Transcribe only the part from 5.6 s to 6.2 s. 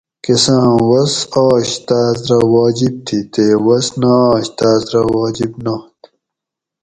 نات